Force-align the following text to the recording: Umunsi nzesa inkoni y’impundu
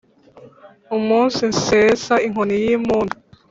Umunsi 0.97 1.41
nzesa 1.51 2.13
inkoni 2.27 2.55
y’impundu 2.63 3.13